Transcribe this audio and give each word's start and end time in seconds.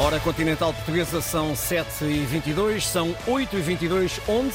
Hora 0.00 0.20
continental 0.20 0.72
portuguesa 0.72 1.20
são 1.20 1.54
7h22, 1.54 2.82
são 2.82 3.12
8h22, 3.26 4.20
onde? 4.28 4.54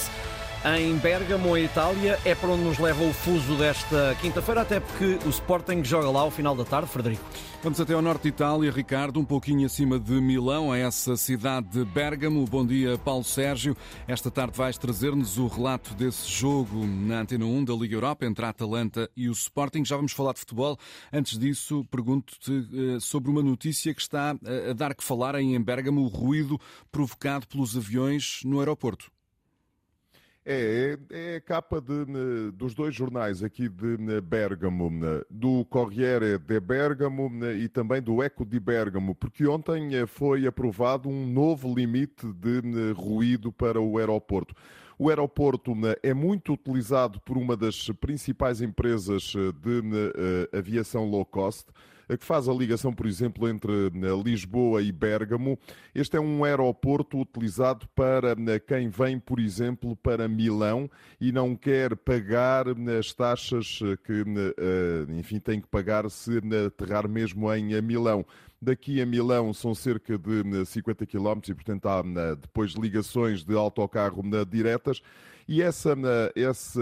Em 0.65 0.95
Bergamo, 0.95 1.57
em 1.57 1.65
Itália, 1.65 2.17
é 2.23 2.33
para 2.33 2.47
onde 2.47 2.63
nos 2.63 2.79
leva 2.79 3.03
o 3.03 3.11
fuso 3.11 3.57
desta 3.57 4.15
quinta-feira, 4.21 4.61
até 4.61 4.79
porque 4.79 5.19
o 5.25 5.29
Sporting 5.29 5.83
joga 5.83 6.09
lá 6.09 6.21
ao 6.21 6.31
final 6.31 6.55
da 6.55 6.63
tarde, 6.63 6.87
Frederico. 6.87 7.21
Vamos 7.61 7.81
até 7.81 7.93
ao 7.93 8.01
norte 8.01 8.23
de 8.23 8.29
Itália, 8.29 8.71
Ricardo, 8.71 9.19
um 9.19 9.25
pouquinho 9.25 9.65
acima 9.65 9.99
de 9.99 10.13
Milão, 10.13 10.71
a 10.71 10.77
essa 10.77 11.17
cidade 11.17 11.67
de 11.67 11.83
Bergamo. 11.83 12.45
Bom 12.45 12.65
dia, 12.65 12.97
Paulo 12.97 13.25
Sérgio. 13.25 13.75
Esta 14.07 14.31
tarde 14.31 14.57
vais 14.57 14.77
trazer-nos 14.77 15.37
o 15.37 15.47
relato 15.47 15.93
desse 15.95 16.31
jogo 16.31 16.85
na 16.85 17.19
Antena 17.19 17.43
1 17.43 17.65
da 17.65 17.73
Liga 17.73 17.95
Europa 17.95 18.25
entre 18.25 18.45
a 18.45 18.49
Atalanta 18.49 19.09
e 19.17 19.27
o 19.27 19.33
Sporting. 19.33 19.83
Já 19.83 19.97
vamos 19.97 20.13
falar 20.13 20.31
de 20.31 20.39
futebol. 20.39 20.79
Antes 21.11 21.37
disso, 21.37 21.85
pergunto-te 21.91 22.51
eh, 22.51 22.99
sobre 23.01 23.29
uma 23.29 23.43
notícia 23.43 23.93
que 23.93 24.01
está 24.01 24.31
a 24.31 24.73
dar 24.73 24.95
que 24.95 25.03
falar 25.03 25.35
em 25.35 25.61
Bergamo, 25.61 26.03
o 26.03 26.07
ruído 26.07 26.57
provocado 26.89 27.45
pelos 27.47 27.75
aviões 27.75 28.39
no 28.45 28.59
aeroporto. 28.59 29.12
É, 30.45 30.97
é, 31.09 31.33
é 31.33 31.35
a 31.37 31.41
capa 31.41 31.79
de, 31.79 32.51
dos 32.51 32.73
dois 32.73 32.93
jornais 32.93 33.41
aqui 33.41 33.69
de 33.69 34.19
Bergamo, 34.19 34.91
do 35.29 35.63
Corriere 35.65 36.37
de 36.37 36.59
Bergamo 36.59 37.31
e 37.45 37.69
também 37.69 38.01
do 38.01 38.21
Eco 38.21 38.45
de 38.45 38.59
Bergamo, 38.59 39.15
porque 39.15 39.47
ontem 39.47 39.95
eh, 39.95 40.05
foi 40.05 40.45
aprovado 40.45 41.07
um 41.07 41.25
novo 41.25 41.73
limite 41.73 42.27
de 42.33 42.91
ruído 42.93 43.53
para 43.53 43.79
o 43.79 43.97
aeroporto. 43.97 44.53
O 44.99 45.07
aeroporto 45.07 45.73
é 46.01 46.13
muito 46.13 46.53
utilizado 46.53 47.21
por 47.21 47.37
uma 47.37 47.55
das 47.55 47.89
principais 48.01 48.61
empresas 48.61 49.33
eh, 49.37 49.51
de 49.61 49.81
eh, 50.51 50.57
aviação 50.57 51.05
low 51.05 51.25
cost 51.25 51.69
que 52.07 52.25
faz 52.25 52.47
a 52.47 52.53
ligação, 52.53 52.93
por 52.93 53.05
exemplo, 53.05 53.47
entre 53.47 53.71
Lisboa 54.23 54.81
e 54.81 54.91
Bérgamo. 54.91 55.57
Este 55.93 56.17
é 56.17 56.19
um 56.19 56.43
aeroporto 56.43 57.19
utilizado 57.19 57.87
para 57.95 58.35
quem 58.59 58.89
vem, 58.89 59.19
por 59.19 59.39
exemplo, 59.39 59.95
para 59.95 60.27
Milão 60.27 60.89
e 61.19 61.31
não 61.31 61.55
quer 61.55 61.95
pagar 61.95 62.65
as 62.99 63.13
taxas 63.13 63.79
que, 64.03 64.23
eh, 64.57 65.13
enfim, 65.17 65.39
tem 65.39 65.59
que 65.61 65.67
pagar 65.67 66.09
se 66.09 66.39
aterrar 66.65 67.07
mesmo 67.07 67.53
em 67.53 67.81
Milão. 67.81 68.25
Daqui 68.61 69.01
a 69.01 69.05
Milão 69.05 69.53
são 69.53 69.75
cerca 69.75 70.17
de 70.17 70.65
50 70.65 71.05
km 71.05 71.39
e, 71.49 71.53
portanto, 71.53 71.85
há 71.87 72.01
depois 72.35 72.71
ligações 72.71 73.43
de 73.43 73.55
autocarro 73.55 74.23
diretas 74.49 75.01
e 75.47 75.61
essa, 75.61 75.95
esse 76.35 76.79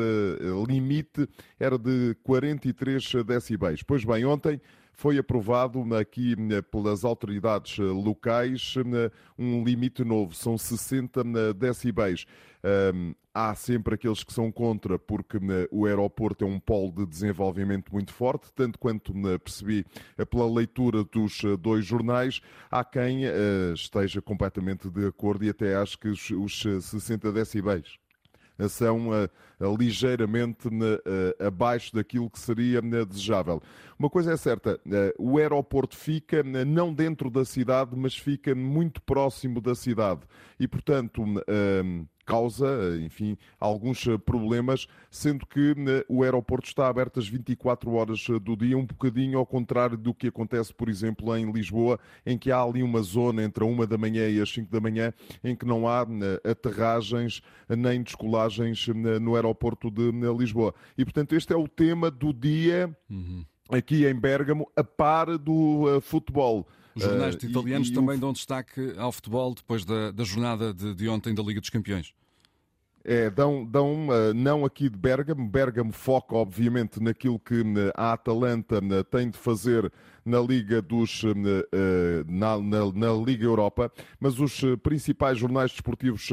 limite 0.67 1.27
era 1.59 1.77
de 1.77 2.15
43 2.23 3.23
decibéis. 3.25 3.83
Pois 3.83 4.03
bem, 4.03 4.25
ontem 4.25 4.59
foi 5.01 5.17
aprovado 5.17 5.83
aqui 5.95 6.35
eh, 6.51 6.61
pelas 6.61 7.03
autoridades 7.03 7.79
eh, 7.79 7.81
locais 7.81 8.75
eh, 8.77 9.11
um 9.35 9.63
limite 9.63 10.03
novo, 10.03 10.35
são 10.35 10.57
60 10.57 11.53
decibéis. 11.55 12.27
Há 13.33 13.55
sempre 13.55 13.95
aqueles 13.95 14.23
que 14.23 14.31
são 14.31 14.51
contra, 14.51 14.99
porque 14.99 15.39
o 15.71 15.87
aeroporto 15.87 16.45
é 16.45 16.47
um 16.47 16.59
polo 16.59 16.91
de 16.91 17.07
desenvolvimento 17.07 17.91
muito 17.91 18.13
forte, 18.13 18.53
tanto 18.53 18.77
quanto 18.77 19.11
percebi 19.43 19.83
pela 20.29 20.47
leitura 20.47 21.03
dos 21.03 21.41
dois 21.59 21.83
jornais. 21.83 22.39
Há 22.69 22.83
quem 22.83 23.21
esteja 23.73 24.21
completamente 24.21 24.91
de 24.91 25.07
acordo 25.07 25.43
e 25.43 25.49
até 25.49 25.75
acho 25.75 25.97
que 25.97 26.09
os 26.09 26.61
60 26.61 27.31
decibéis 27.31 27.97
são 28.69 29.09
uh, 29.09 29.77
ligeiramente 29.77 30.67
uh, 30.67 31.45
abaixo 31.45 31.93
daquilo 31.93 32.29
que 32.29 32.39
seria 32.39 32.81
desejável. 32.81 33.61
Uma 33.97 34.09
coisa 34.09 34.33
é 34.33 34.37
certa, 34.37 34.79
o 35.19 35.37
aeroporto 35.37 35.95
fica 35.95 36.41
não 36.43 36.91
dentro 36.91 37.29
da 37.29 37.45
cidade, 37.45 37.95
mas 37.95 38.17
fica 38.17 38.55
muito 38.55 38.99
próximo 39.01 39.61
da 39.61 39.75
cidade. 39.75 40.21
E, 40.59 40.67
portanto, 40.67 41.23
causa, 42.31 42.97
enfim, 43.01 43.37
alguns 43.59 44.07
eh, 44.07 44.17
problemas, 44.17 44.87
sendo 45.09 45.45
que 45.45 45.75
eh, 45.77 46.05
o 46.07 46.23
aeroporto 46.23 46.65
está 46.65 46.87
aberto 46.87 47.19
às 47.19 47.27
24 47.27 47.91
horas 47.91 48.25
eh, 48.29 48.39
do 48.39 48.55
dia, 48.55 48.77
um 48.77 48.85
bocadinho 48.85 49.37
ao 49.37 49.45
contrário 49.45 49.97
do 49.97 50.13
que 50.13 50.27
acontece, 50.27 50.73
por 50.73 50.87
exemplo, 50.87 51.35
em 51.35 51.51
Lisboa, 51.51 51.99
em 52.25 52.37
que 52.37 52.49
há 52.49 52.61
ali 52.61 52.81
uma 52.83 53.01
zona 53.01 53.43
entre 53.43 53.65
a 53.65 53.67
1 53.67 53.85
da 53.85 53.97
manhã 53.97 54.29
e 54.29 54.39
as 54.39 54.49
5 54.49 54.71
da 54.71 54.79
manhã, 54.79 55.13
em 55.43 55.53
que 55.53 55.65
não 55.65 55.89
há 55.89 56.07
aterragens 56.49 57.41
nem 57.67 58.01
descolagens 58.01 58.87
no 59.21 59.35
aeroporto 59.35 59.91
de 59.91 60.11
Lisboa. 60.37 60.73
E, 60.97 61.03
portanto, 61.03 61.35
este 61.35 61.51
é 61.51 61.57
o 61.57 61.67
tema 61.67 62.09
do 62.09 62.31
dia 62.31 62.95
uhum. 63.09 63.43
aqui 63.69 64.05
em 64.05 64.15
Bérgamo, 64.15 64.71
a 64.75 64.83
par 64.83 65.37
do 65.37 65.97
uh, 65.97 65.99
futebol. 65.99 66.65
Os 66.95 67.03
jornais 67.03 67.35
uh, 67.35 67.45
italianos 67.45 67.89
e, 67.89 67.91
e 67.91 67.93
também 67.93 68.17
o... 68.17 68.19
dão 68.19 68.33
destaque 68.33 68.93
ao 68.97 69.11
futebol 69.11 69.53
depois 69.53 69.85
da, 69.85 70.11
da 70.11 70.23
jornada 70.23 70.73
de, 70.73 70.93
de 70.93 71.09
ontem 71.09 71.33
da 71.33 71.43
Liga 71.43 71.59
dos 71.59 71.69
Campeões. 71.69 72.13
É, 73.03 73.29
dão, 73.29 73.65
dão 73.65 74.07
não 74.35 74.63
aqui 74.63 74.89
de 74.89 74.97
Bergamo. 74.97 75.47
Bergamo 75.47 75.91
foca, 75.91 76.35
obviamente, 76.35 77.01
naquilo 77.01 77.39
que 77.39 77.61
uh, 77.61 77.91
a 77.95 78.13
Atalanta 78.13 78.77
uh, 78.77 79.03
tem 79.03 79.29
de 79.29 79.37
fazer 79.37 79.91
na 80.23 80.39
Liga 80.39 80.83
dos 80.83 81.23
na, 82.27 82.59
na, 82.59 82.91
na, 82.93 83.13
Liga 83.25 83.43
Europa, 83.43 83.91
mas 84.19 84.39
os 84.39 84.61
principais 84.83 85.39
jornais 85.39 85.71
desportivos 85.71 86.29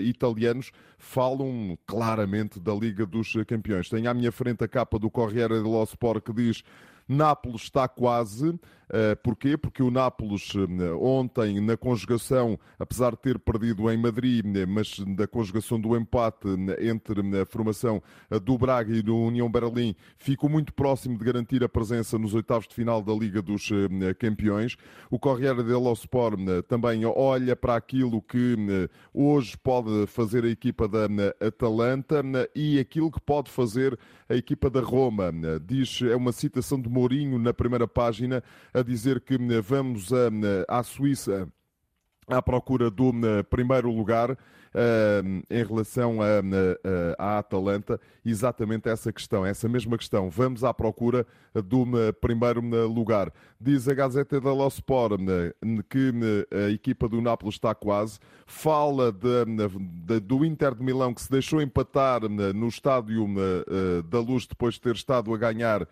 italianos 0.00 0.70
falam 0.96 1.76
claramente 1.84 2.60
da 2.60 2.72
Liga 2.72 3.04
dos 3.04 3.32
Campeões. 3.44 3.88
Tenho 3.88 4.08
à 4.08 4.14
minha 4.14 4.30
frente 4.30 4.62
a 4.62 4.68
capa 4.68 5.00
do 5.00 5.10
Corriere 5.10 5.54
dello 5.54 5.82
Sport 5.82 6.26
que 6.26 6.32
diz 6.32 6.62
Nápoles 7.08 7.62
está 7.62 7.88
quase. 7.88 8.48
Uh, 8.88 9.14
porquê? 9.22 9.56
Porque 9.56 9.82
o 9.82 9.90
Nápoles 9.90 10.54
uh, 10.54 10.66
ontem, 10.98 11.60
na 11.60 11.76
conjugação, 11.76 12.58
apesar 12.78 13.10
de 13.10 13.18
ter 13.18 13.38
perdido 13.38 13.90
em 13.90 13.98
Madrid, 13.98 14.44
uh, 14.44 14.66
mas 14.66 14.98
da 15.16 15.26
conjugação 15.26 15.78
do 15.78 15.94
empate 15.94 16.48
entre 16.80 17.20
a 17.38 17.44
formação 17.44 18.02
do 18.42 18.56
Braga 18.56 18.94
e 18.94 19.02
do 19.02 19.14
União 19.14 19.50
Berlim, 19.50 19.94
ficou 20.16 20.48
muito 20.48 20.72
próximo 20.72 21.18
de 21.18 21.24
garantir 21.24 21.62
a 21.62 21.68
presença 21.68 22.18
nos 22.18 22.34
oitavos 22.34 22.66
de 22.66 22.74
final 22.74 23.02
da 23.02 23.12
Liga 23.12 23.42
dos 23.42 23.68
Campeões. 24.18 24.76
O 25.10 25.18
Corriere 25.18 25.62
dello 25.62 25.92
Sport 25.92 26.38
também 26.66 27.04
olha 27.04 27.54
para 27.54 27.76
aquilo 27.76 28.22
que 28.22 28.56
hoje 29.12 29.56
pode 29.58 30.06
fazer 30.06 30.44
a 30.44 30.48
equipa 30.48 30.88
da 30.88 31.06
Atalanta 31.40 32.22
e 32.54 32.78
aquilo 32.78 33.10
que 33.10 33.20
pode 33.20 33.50
fazer 33.50 33.98
a 34.28 34.34
equipa 34.34 34.68
da 34.68 34.80
Roma. 34.80 35.32
Diz, 35.64 36.02
é 36.02 36.14
uma 36.14 36.32
citação 36.32 36.80
de 36.80 36.88
Mourinho 36.88 37.38
na 37.38 37.54
primeira 37.54 37.88
página 37.88 38.42
a 38.74 38.82
dizer 38.82 39.20
que 39.20 39.38
vamos 39.60 40.10
à 40.68 40.82
Suíça 40.82 41.48
à 42.26 42.42
procura 42.42 42.90
do 42.90 43.12
primeiro 43.48 43.90
lugar 43.90 44.36
em 45.50 45.64
relação 45.64 46.18
à 47.18 47.38
Atalanta, 47.38 48.00
exatamente 48.24 48.88
essa 48.88 49.12
questão, 49.12 49.44
essa 49.44 49.68
mesma 49.68 49.96
questão. 49.96 50.28
Vamos 50.30 50.64
à 50.64 50.72
procura 50.74 51.26
do 51.54 51.86
primeiro 52.20 52.60
lugar. 52.86 53.32
Diz 53.60 53.88
a 53.88 53.94
Gazeta 53.94 54.40
dello 54.40 54.68
Sport 54.68 55.20
que 55.88 56.12
a 56.52 56.70
equipa 56.70 57.08
do 57.08 57.20
Nápoles 57.20 57.54
está 57.54 57.74
quase. 57.74 58.18
Fala 58.46 59.10
de, 59.10 59.44
de, 60.04 60.20
do 60.20 60.44
Inter 60.44 60.74
de 60.74 60.82
Milão 60.82 61.12
que 61.12 61.22
se 61.22 61.30
deixou 61.30 61.60
empatar 61.60 62.20
no 62.28 62.68
estádio 62.68 63.26
da 64.08 64.20
Luz 64.20 64.46
depois 64.46 64.74
de 64.74 64.80
ter 64.80 64.94
estado 64.94 65.32
a 65.32 65.36
ganhar 65.36 65.88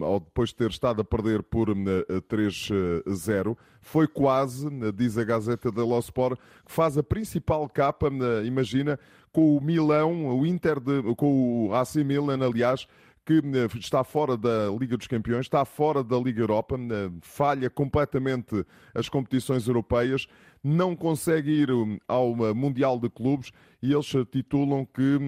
ou 0.00 0.20
depois 0.20 0.50
de 0.50 0.56
ter 0.56 0.70
estado 0.70 1.02
a 1.02 1.04
perder 1.04 1.42
por 1.42 1.68
3-0. 1.68 3.56
Foi 3.80 4.06
quase, 4.06 4.68
diz 4.92 5.16
a 5.18 5.24
Gazeta 5.24 5.70
dello 5.70 5.98
Sport, 5.98 6.38
que 6.64 6.72
faz 6.72 6.96
a 6.98 7.02
principal 7.02 7.68
capa 7.68 8.01
imagina, 8.44 8.98
com 9.32 9.56
o 9.56 9.60
Milão, 9.60 10.38
o 10.38 10.46
Inter, 10.46 10.80
de, 10.80 11.02
com 11.16 11.68
o 11.68 11.74
AC 11.74 11.96
Milan, 11.96 12.44
aliás, 12.44 12.86
que 13.24 13.34
eh, 13.34 13.78
está 13.78 14.02
fora 14.02 14.36
da 14.36 14.68
Liga 14.78 14.96
dos 14.96 15.06
Campeões, 15.06 15.46
está 15.46 15.64
fora 15.64 16.02
da 16.02 16.18
Liga 16.18 16.40
Europa, 16.40 16.76
eh, 16.76 17.10
falha 17.20 17.70
completamente 17.70 18.64
as 18.94 19.08
competições 19.08 19.66
europeias, 19.66 20.26
não 20.62 20.94
consegue 20.96 21.50
ir 21.50 21.70
hum, 21.70 21.98
ao 22.08 22.30
eh, 22.46 22.52
Mundial 22.52 22.98
de 22.98 23.08
Clubes 23.08 23.52
e 23.80 23.92
eles 23.92 24.12
titulam 24.30 24.86
que 24.86 25.18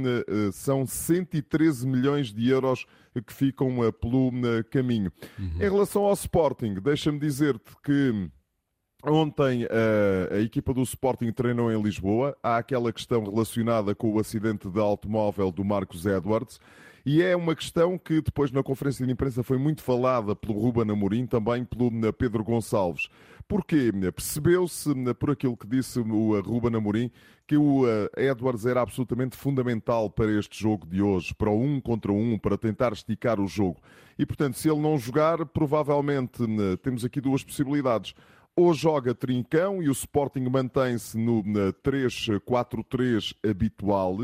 são 0.53 0.87
113 0.87 1.89
milhões 1.89 2.33
de 2.33 2.49
euros 2.49 2.87
que 3.27 3.33
ficam 3.33 3.69
pelo 4.01 4.31
caminho. 4.71 5.11
Uhum. 5.37 5.57
Em 5.57 5.71
relação 5.71 6.05
ao 6.05 6.13
Sporting, 6.13 6.75
deixa-me 6.75 7.19
dizer-te 7.19 7.73
que 7.83 8.31
Ontem 9.07 9.65
a, 9.65 10.35
a, 10.37 10.41
equipa 10.41 10.73
do 10.73 10.83
Sporting 10.83 11.31
treinou 11.31 11.71
em 11.71 11.81
Lisboa. 11.81 12.35
Há 12.43 12.57
aquela 12.57 12.91
questão 12.91 13.23
relacionada 13.23 13.95
com 13.95 14.11
o 14.11 14.19
acidente 14.19 14.67
de 14.67 14.81
automóvel 14.81 15.53
do 15.53 15.63
Marcos 15.63 16.07
Edwards. 16.07 16.59
E 17.05 17.21
é 17.21 17.37
uma 17.37 17.55
questão 17.55 17.99
que 17.99 18.23
depois 18.23 18.51
na 18.51 18.63
conferência 18.63 19.05
de 19.05 19.13
imprensa 19.13 19.43
foi 19.43 19.59
muito 19.59 19.83
falada 19.83 20.35
pelo 20.35 20.59
Ruben 20.59 20.91
Amorim, 20.91 21.27
também 21.27 21.63
pelo 21.63 21.91
Pedro 22.15 22.43
Gonçalves. 22.43 23.11
Porquê? 23.47 23.93
Percebeu-se, 23.93 24.89
por 25.19 25.33
aquilo 25.33 25.55
que 25.55 25.67
disse 25.67 25.99
o 25.99 26.41
Ruben 26.41 26.75
Amorim, 26.75 27.11
que 27.47 27.59
o 27.59 27.83
Edwards 28.17 28.65
era 28.65 28.81
absolutamente 28.81 29.37
fundamental 29.37 30.09
para 30.09 30.33
este 30.33 30.59
jogo 30.59 30.87
de 30.87 31.03
hoje, 31.03 31.35
para 31.35 31.51
o 31.51 31.63
um 31.63 31.79
contra 31.79 32.11
um, 32.11 32.39
para 32.39 32.57
tentar 32.57 32.95
esticar 32.95 33.39
o 33.39 33.47
jogo. 33.47 33.83
E, 34.19 34.25
portanto, 34.25 34.57
se 34.57 34.71
ele 34.71 34.81
não 34.81 34.97
jogar, 34.97 35.45
provavelmente 35.45 36.43
temos 36.83 37.05
aqui 37.05 37.21
duas 37.21 37.45
possibilidades 37.45 38.15
ou 38.57 38.73
joga 38.73 39.15
trincão 39.15 39.83
e 39.83 39.89
o 39.89 39.93
Sporting 39.93 40.49
mantém-se 40.49 41.19
no 41.19 41.43
3-4-3 41.43 43.35
habitual, 43.45 44.19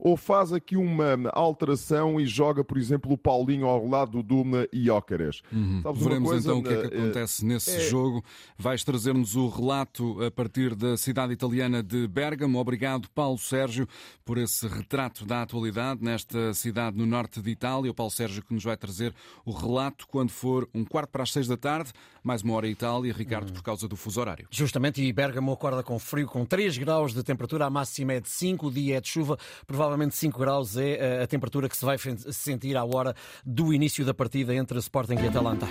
ou 0.00 0.16
faz 0.16 0.52
aqui 0.52 0.76
uma 0.76 1.30
alteração 1.32 2.20
e 2.20 2.26
joga, 2.26 2.64
por 2.64 2.78
exemplo, 2.78 3.12
o 3.12 3.18
Paulinho 3.18 3.66
ao 3.66 3.86
lado 3.86 4.22
do 4.22 4.42
Iócares. 4.74 5.42
Uhum. 5.52 5.82
Veremos 5.94 6.30
coisa? 6.30 6.48
então 6.48 6.58
o 6.58 6.62
que 6.62 6.72
é 6.72 6.88
que 6.88 6.96
acontece 6.96 7.44
nesse 7.44 7.76
é... 7.76 7.80
jogo. 7.80 8.24
Vais 8.58 8.82
trazer-nos 8.82 9.36
o 9.36 9.48
relato 9.48 10.22
a 10.24 10.30
partir 10.30 10.74
da 10.74 10.96
cidade 10.96 11.32
italiana 11.32 11.82
de 11.82 12.06
Bergamo. 12.08 12.58
Obrigado, 12.58 13.08
Paulo 13.10 13.38
Sérgio, 13.38 13.86
por 14.24 14.38
esse 14.38 14.66
retrato 14.66 15.24
da 15.24 15.42
atualidade 15.42 16.02
nesta 16.02 16.52
cidade 16.54 16.96
no 16.96 17.06
norte 17.06 17.40
de 17.40 17.50
Itália. 17.50 17.90
O 17.90 17.94
Paulo 17.94 18.10
Sérgio 18.10 18.42
que 18.42 18.54
nos 18.54 18.64
vai 18.64 18.76
trazer 18.76 19.14
o 19.44 19.52
relato 19.52 20.06
quando 20.08 20.30
for 20.30 20.68
um 20.74 20.84
quarto 20.84 21.10
para 21.10 21.22
as 21.22 21.32
seis 21.32 21.46
da 21.46 21.56
tarde, 21.56 21.92
mais 22.22 22.42
uma 22.42 22.54
hora 22.54 22.66
Itália, 22.66 23.12
Ricardo, 23.12 23.48
uhum. 23.48 23.54
por 23.54 23.62
causa 23.62 23.86
do 23.86 23.96
fuso 23.96 24.20
horário. 24.20 24.46
Justamente, 24.50 25.02
e 25.02 25.12
Bergamo 25.12 25.52
acorda 25.52 25.82
com 25.82 25.98
frio, 25.98 26.26
com 26.26 26.44
3 26.44 26.78
graus 26.78 27.12
de 27.12 27.22
temperatura, 27.22 27.66
a 27.66 27.70
máxima 27.70 28.14
é 28.14 28.20
de 28.20 28.28
5, 28.28 28.66
o 28.66 28.70
dia 28.70 28.96
é 28.96 29.00
de 29.00 29.08
chuva, 29.08 29.38
provavelmente 29.66 29.89
provavelmente 29.90 30.14
5 30.14 30.38
graus 30.38 30.76
é 30.76 30.90
eh, 30.92 31.22
a 31.24 31.26
temperatura 31.26 31.68
que 31.68 31.76
se 31.76 31.84
vai 31.84 31.96
sentir 31.98 32.76
à 32.76 32.84
hora 32.84 33.14
do 33.44 33.74
início 33.74 34.04
da 34.04 34.14
partida 34.14 34.54
entre 34.54 34.78
Sporting 34.78 35.16
e 35.16 35.26
Atalanta. 35.26 35.66